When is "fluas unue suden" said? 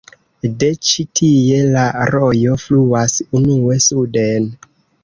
2.67-4.55